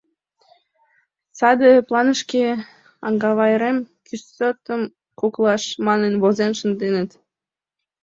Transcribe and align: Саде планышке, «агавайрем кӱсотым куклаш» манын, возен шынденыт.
Саде 1.37 1.69
планышке, 1.87 2.43
«агавайрем 3.07 3.77
кӱсотым 4.05 4.81
куклаш» 5.19 5.63
манын, 5.85 6.13
возен 6.21 6.51
шынденыт. 6.59 7.11